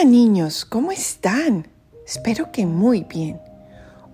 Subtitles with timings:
[0.00, 1.66] Hola niños, ¿cómo están?
[2.06, 3.40] Espero que muy bien.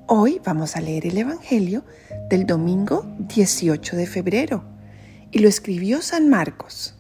[0.07, 1.85] Hoy vamos a leer el Evangelio
[2.31, 4.65] del domingo 18 de febrero
[5.31, 6.95] y lo escribió San Marcos.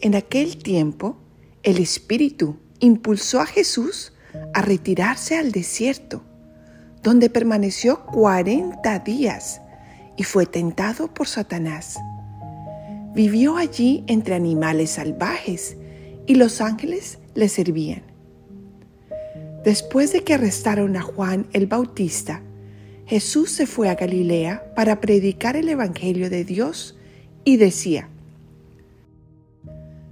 [0.00, 1.18] En aquel tiempo,
[1.62, 4.14] el Espíritu impulsó a Jesús
[4.54, 6.22] a retirarse al desierto,
[7.02, 9.60] donde permaneció 40 días
[10.16, 11.98] y fue tentado por Satanás.
[13.12, 15.76] Vivió allí entre animales salvajes
[16.26, 18.02] y los ángeles le servían.
[19.64, 22.42] Después de que arrestaron a Juan el Bautista,
[23.06, 26.96] Jesús se fue a Galilea para predicar el Evangelio de Dios
[27.44, 28.08] y decía,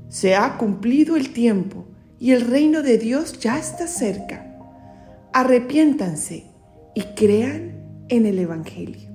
[0.09, 1.87] Se ha cumplido el tiempo
[2.21, 4.57] y el reino de Dios ya está cerca.
[5.33, 6.47] Arrepiéntanse
[6.95, 9.09] y crean en el Evangelio.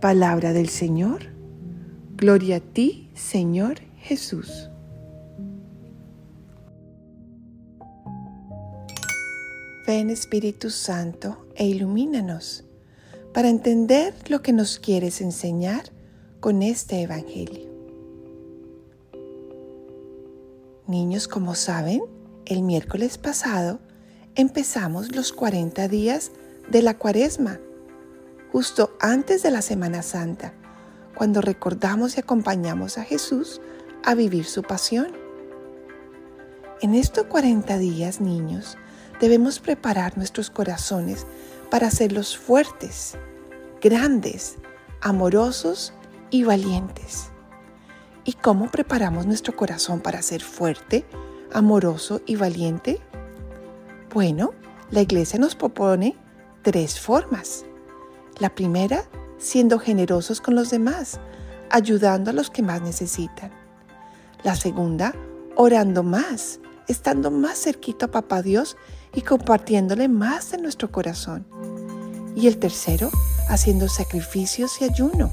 [0.00, 1.22] Palabra del Señor.
[2.16, 4.68] Gloria a ti, Señor Jesús.
[9.86, 12.64] Ven Espíritu Santo e ilumínanos
[13.32, 15.84] para entender lo que nos quieres enseñar
[16.40, 17.70] con este Evangelio.
[20.86, 22.02] Niños, como saben,
[22.44, 23.80] el miércoles pasado
[24.34, 26.32] empezamos los 40 días
[26.68, 27.60] de la cuaresma,
[28.50, 30.54] justo antes de la Semana Santa,
[31.14, 33.60] cuando recordamos y acompañamos a Jesús
[34.04, 35.12] a vivir su pasión.
[36.80, 38.76] En estos 40 días, niños,
[39.20, 41.26] debemos preparar nuestros corazones
[41.70, 43.16] para hacerlos fuertes,
[43.80, 44.56] grandes,
[45.00, 45.92] amorosos
[46.30, 47.30] y valientes.
[48.24, 51.04] ¿Y cómo preparamos nuestro corazón para ser fuerte,
[51.52, 53.00] amoroso y valiente?
[54.12, 54.54] Bueno,
[54.90, 56.16] la iglesia nos propone
[56.62, 57.64] tres formas.
[58.38, 59.04] La primera,
[59.38, 61.20] siendo generosos con los demás,
[61.70, 63.61] ayudando a los que más necesitan.
[64.44, 65.14] La segunda,
[65.56, 68.76] orando más, estando más cerquito a Papá Dios
[69.14, 71.46] y compartiéndole más de nuestro corazón.
[72.34, 73.10] Y el tercero,
[73.48, 75.30] haciendo sacrificios y ayuno.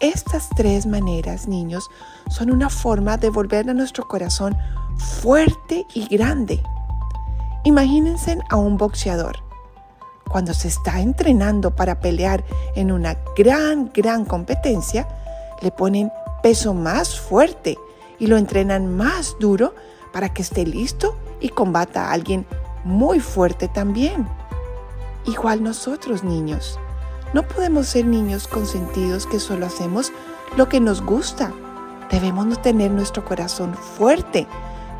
[0.00, 1.88] Estas tres maneras, niños,
[2.28, 4.56] son una forma de volver a nuestro corazón
[4.98, 6.62] fuerte y grande.
[7.64, 9.38] Imagínense a un boxeador.
[10.28, 12.44] Cuando se está entrenando para pelear
[12.74, 15.08] en una gran, gran competencia,
[15.62, 16.10] le ponen
[16.42, 17.78] peso más fuerte
[18.18, 19.74] y lo entrenan más duro
[20.12, 22.46] para que esté listo y combata a alguien
[22.84, 24.28] muy fuerte también.
[25.26, 26.78] Igual nosotros niños.
[27.32, 30.12] No podemos ser niños consentidos que solo hacemos
[30.56, 31.52] lo que nos gusta.
[32.10, 34.46] Debemos tener nuestro corazón fuerte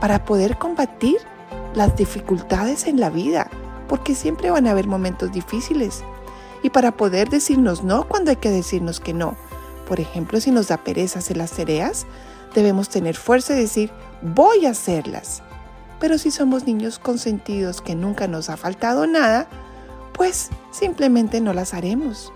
[0.01, 1.19] para poder combatir
[1.75, 3.51] las dificultades en la vida,
[3.89, 6.05] porque siempre van a haber momentos difíciles.
[6.63, 9.37] Y para poder decirnos no cuando hay que decirnos que no.
[9.91, 12.07] Por ejemplo, si nos da pereza hacer las tareas,
[12.55, 13.91] debemos tener fuerza y decir,
[14.23, 15.43] voy a hacerlas.
[15.99, 19.49] Pero si somos niños consentidos que nunca nos ha faltado nada,
[20.13, 22.33] pues simplemente no las haremos.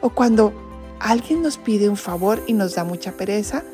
[0.00, 0.54] O cuando
[0.98, 3.64] alguien nos pide un favor y nos da mucha pereza,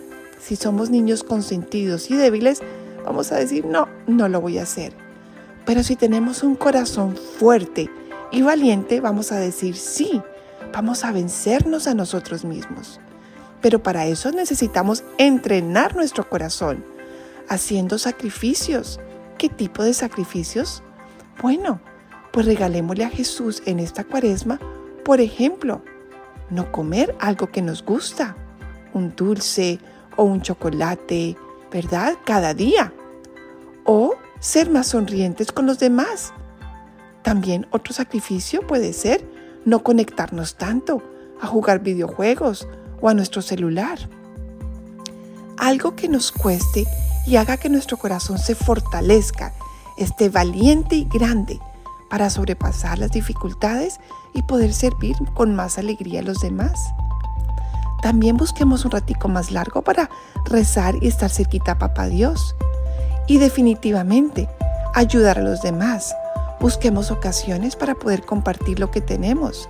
[0.40, 2.62] si somos niños consentidos y débiles,
[3.04, 4.92] vamos a decir, no, no lo voy a hacer.
[5.64, 7.88] Pero si tenemos un corazón fuerte
[8.32, 10.20] y valiente, vamos a decir, sí,
[10.72, 13.00] vamos a vencernos a nosotros mismos.
[13.60, 16.84] Pero para eso necesitamos entrenar nuestro corazón
[17.48, 19.00] haciendo sacrificios.
[19.36, 20.82] ¿Qué tipo de sacrificios?
[21.40, 21.80] Bueno,
[22.32, 24.60] pues regalémosle a Jesús en esta cuaresma,
[25.04, 25.82] por ejemplo,
[26.50, 28.36] no comer algo que nos gusta,
[28.94, 29.78] un dulce
[30.16, 31.36] o un chocolate,
[31.72, 32.14] ¿verdad?
[32.24, 32.92] Cada día.
[33.84, 36.32] O ser más sonrientes con los demás.
[37.22, 39.24] También otro sacrificio puede ser
[39.64, 41.02] no conectarnos tanto
[41.40, 42.68] a jugar videojuegos
[43.00, 43.98] o a nuestro celular.
[45.56, 46.86] Algo que nos cueste
[47.26, 49.52] y haga que nuestro corazón se fortalezca,
[49.96, 51.60] esté valiente y grande
[52.08, 54.00] para sobrepasar las dificultades
[54.34, 56.80] y poder servir con más alegría a los demás.
[58.02, 60.08] También busquemos un ratico más largo para
[60.44, 62.54] rezar y estar cerquita a Papá Dios.
[63.26, 64.48] Y definitivamente,
[64.94, 66.14] ayudar a los demás.
[66.60, 69.68] Busquemos ocasiones para poder compartir lo que tenemos.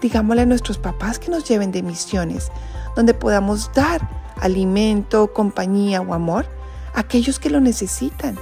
[0.00, 2.50] Digámosle a nuestros papás que nos lleven de misiones,
[2.96, 4.08] donde podamos dar
[4.40, 6.46] alimento, compañía o amor
[6.92, 8.36] a aquellos que lo necesitan.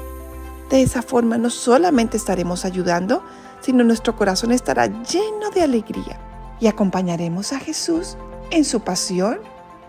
[0.70, 3.22] De esa forma no solamente estaremos ayudando,
[3.60, 6.18] sino nuestro corazón estará lleno de alegría
[6.60, 8.16] y acompañaremos a Jesús
[8.50, 9.40] en su pasión,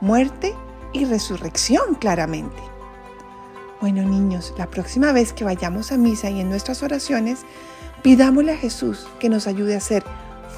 [0.01, 0.53] muerte
[0.91, 2.61] y resurrección claramente.
[3.79, 7.39] Bueno niños, la próxima vez que vayamos a misa y en nuestras oraciones,
[8.03, 10.03] pidámosle a Jesús que nos ayude a ser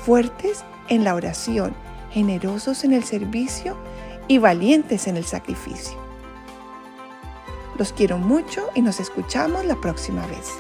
[0.03, 1.74] fuertes en la oración,
[2.12, 3.77] generosos en el servicio
[4.27, 5.97] y valientes en el sacrificio.
[7.77, 10.51] Los quiero mucho y nos escuchamos la próxima vez.